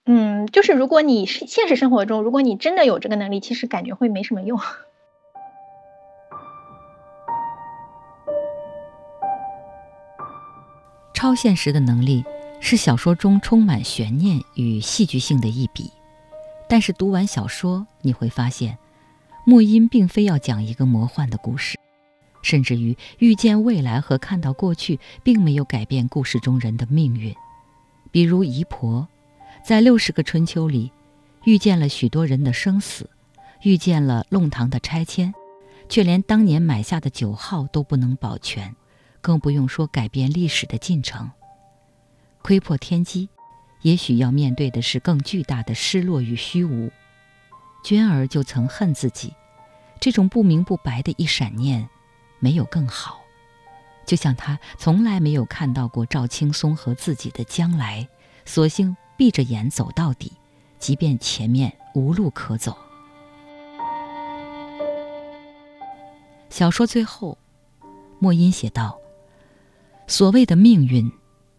[0.05, 4.59] 嗯，就是如果你是现实生活中，如果你真的有这个能力，其实感觉会没什么用。
[11.16, 12.24] 超现实的能力
[12.59, 15.91] 是小说中充满悬念与戏剧性的一笔，
[16.70, 18.78] 但是读完小说你会发现，
[19.47, 21.78] 莫因并非要讲一个魔幻的故事，
[22.41, 27.35] 甚至于预见未来和看到过去，并没有改变故事中人的命运。
[28.11, 29.07] 比如姨婆，
[29.63, 30.91] 在六十个春秋里，
[31.45, 33.09] 遇见了许多人的生死，
[33.63, 35.33] 遇见了弄堂的拆迁，
[35.87, 38.75] 却连当年买下的九号都不能保全。
[39.21, 41.29] 更不用说改变历史的进程。
[42.41, 43.29] 窥破天机，
[43.83, 46.91] 也许要面对的是更巨大的失落与虚无。
[47.83, 49.31] 娟儿就曾恨自己，
[49.99, 51.87] 这种不明不白的一闪念，
[52.41, 53.21] 没有更好。
[54.05, 58.05] 就像他从来没有看到过赵青松和自己的将来，
[58.45, 60.33] 索性闭着眼走到底，
[60.77, 62.75] 即便前面无路可走。
[66.49, 67.37] 小说最后，
[68.19, 68.99] 莫因写道。
[70.07, 71.09] 所谓的命运，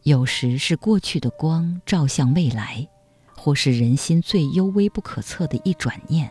[0.03, 2.87] 有时是过去的光照向未来，
[3.35, 6.31] 或是人心最幽微不可测的一转念。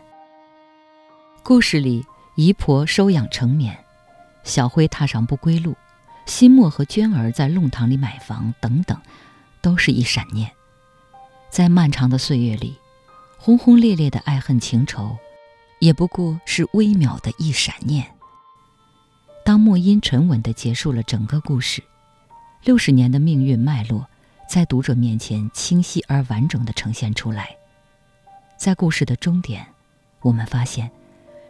[1.41, 3.80] 故事里，姨婆收养成绵，
[4.43, 5.75] 小辉踏上不归路，
[6.25, 8.99] 新墨和娟儿在弄堂里买房，等等，
[9.61, 10.51] 都是一闪念。
[11.49, 12.77] 在漫长的岁月里，
[13.37, 15.17] 轰轰烈烈的爱恨情仇，
[15.79, 18.05] 也不过是微渺的一闪念。
[19.43, 21.83] 当莫因沉稳地结束了整个故事。
[22.63, 24.07] 六十年的命运脉络，
[24.47, 27.55] 在读者面前清晰而完整地呈现出来。
[28.55, 29.65] 在故事的终点，
[30.21, 30.91] 我们发现，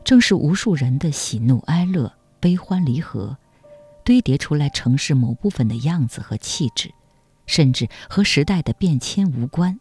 [0.06, 3.38] 正是无数人的喜怒哀乐、悲欢离合，
[4.04, 6.92] 堆叠出来城市某部分的样子和气质，
[7.46, 9.80] 甚至和时代的变迁无关。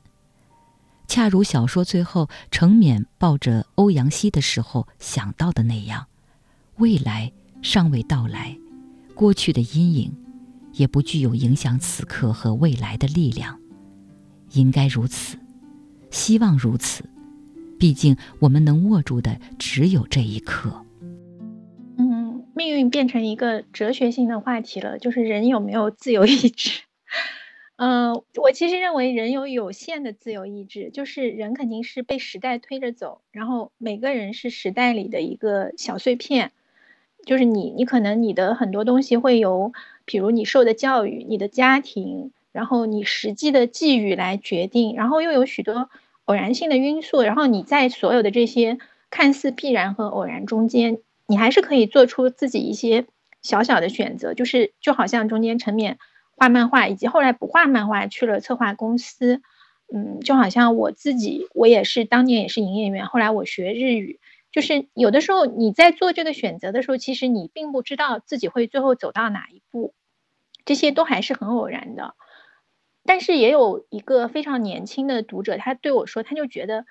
[1.09, 6.07] 恰如小说最后程冕抱着欧阳希的时候想到的那样，
[6.77, 7.33] 未来
[7.63, 8.57] 尚未到来，
[9.17, 10.15] 过去的阴影。
[10.75, 13.59] 也不具有影响此刻和未来的力量，
[14.53, 15.37] 应该如此，
[16.13, 17.05] 希望如此。
[17.77, 20.87] 毕竟我们能握住的只有这一刻。
[22.61, 26.83] 命运变成一个哲学性的话题了，就是人有没有自由意志？
[27.77, 36.53] 嗯，我其实认为人有有限的自由意志，就是人肯定是被时代推着走，然后每个人是时代里的一个小碎片，
[37.25, 39.73] 就是你，你可能你的很多东西会由。
[40.05, 45.89] 比如你受的教育、你的家庭，然后你实际的际遇来决定，然后又有许多
[46.27, 48.77] 偶然性的因素，然后你在所有的这些
[49.09, 50.99] 看似必然和偶然中间，
[51.31, 53.07] 你还是可以做出自己一些
[53.41, 55.97] 小小的选择，就是就好像中间陈冕
[56.37, 59.41] 画漫画，以及后来不画漫画去了策划公司，
[59.95, 64.19] 嗯，就好像我自己，我也是当年也是营业员，后来我学日语。
[64.51, 69.95] 就是有的时候你在做这个选择的时候，其实你并不知道自己会最后走到哪一步，
[70.65, 72.15] 这些都还是很偶然的。
[73.05, 76.85] 但是也有一个非常年轻的读者，他对我说，他就觉得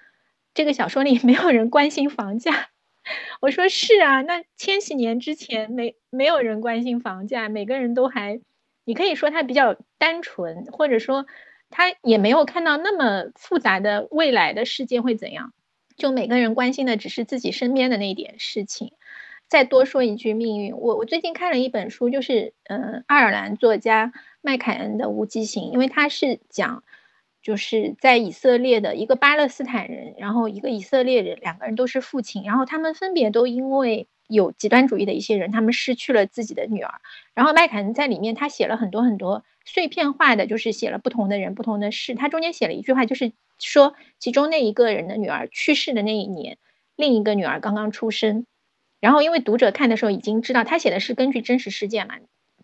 [0.54, 2.70] 这个小说里没有人关心房价。
[3.42, 8.42] 我说是啊，那千禧年之前没没有人关心房价，每个人都还，
[8.86, 11.26] 你可以说他比较单纯，或者说
[11.70, 15.54] 他也没有看到那么复杂的未来的世界会怎样。
[15.96, 18.94] 就每个人关心的只是自己身边的那点事情。
[19.50, 20.78] 再多说一句，命运。
[20.78, 26.84] 我我最近看了一本书，就是嗯，爱尔兰作家麦凯恩的《无极行》，因为他是讲，
[27.42, 37.02] 就是在以色列的一个巴勒斯坦人，然后一个以色列人，两个人都是父亲，然后他们分别都因为有极端主义的一些人，他们失去了自己的女儿。
[37.34, 42.16] 然后麦凯恩在里面他写了很多很多碎片化的，就是写了不同的人、不同的事。
[42.16, 43.32] 他中间写了一句话，就是。
[43.62, 46.58] 说其中那一个人的女儿去世的那一年，
[46.96, 48.46] 另一个女儿刚刚出生。
[49.02, 52.16] 然后因为读者看的时候已经知道，他写的是根据真实事件嘛。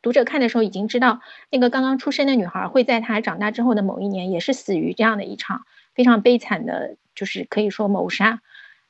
[0.06, 8.40] 读者看的时候已经知道，那个刚刚出生的女孩会在她长大之后的某一年，也是死于这样的一场非常悲惨的，就是可以说谋杀。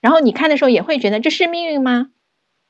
[0.02, 2.10] 然后你看的时候也会觉得这是命运吗？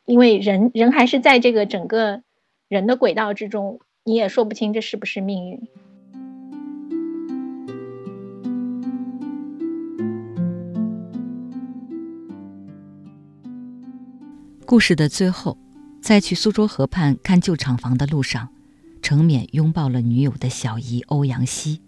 [0.05, 2.21] 因为人人还是在这个整个
[2.67, 5.67] 人的轨道之中，你也说不清这是不是命运。
[14.67, 15.57] 故事的最后，
[16.05, 18.47] 在去苏州河畔看旧厂房的路上，
[19.01, 21.81] 程勉拥抱了女友的小姨欧阳希，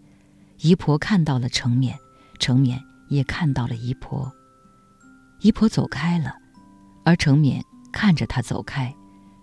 [0.59, 1.93] 姨婆看到了程勉，
[2.39, 4.33] 程勉也看到了姨婆。
[5.41, 6.33] 姨婆走开了，
[7.05, 7.61] 而程勉
[7.93, 8.91] 看着她走开，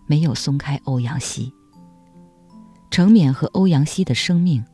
[0.08, 1.52] 没有松开欧阳希。
[2.90, 4.64] 程勉和欧阳希的生命，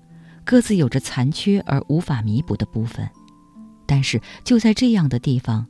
[0.47, 3.07] 各自有着残缺而无法弥补的部分，
[3.85, 5.67] 但是就在这样的地方，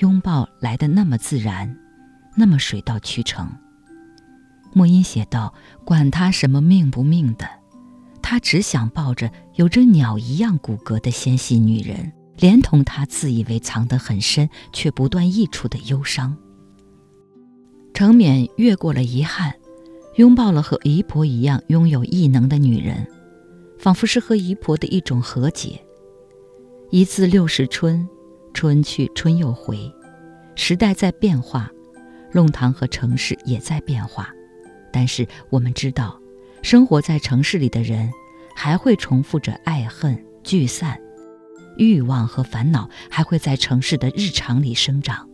[0.00, 1.74] 拥抱来的那么自然，
[2.36, 3.50] 那么水到渠成。
[4.72, 5.54] 莫因写道
[5.84, 7.48] ：“管他什么命不命的，
[8.22, 16.34] 他只想抱着有着鸟一样骨骼的纤细女人。”连同他自以为藏得很深却不断溢出的忧伤，
[17.92, 19.54] 程勉越过了遗憾，
[20.16, 23.06] 拥抱了和姨婆一样拥有异能的女人，
[23.78, 25.78] 仿佛是和姨婆的一种和解。
[26.88, 28.08] 一字六十春，
[28.54, 29.92] 春去春又回，
[30.54, 31.70] 时代在变化，
[32.32, 34.32] 弄堂和城市也在变化，
[34.92, 36.20] 但是我们知道，
[36.62, 38.10] 生活在城市里的人，
[38.54, 41.00] 还会重复着爱恨聚散。
[41.76, 45.26] 欲望和烦恼还会在城市的日常里生长，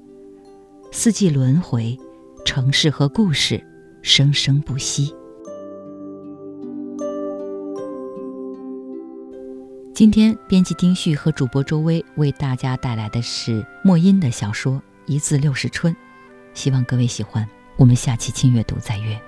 [0.93, 1.99] 四季轮回，
[2.45, 3.61] 城市和故事
[4.03, 5.13] 生生不息。
[9.93, 14.75] 今天，编辑丁旭和主播周薇为大家带来的是莫因的小说
[15.07, 15.93] 《一字六十春》，
[16.53, 17.49] 希望各位喜欢。
[17.79, 19.19] 我们下期轻阅读再约。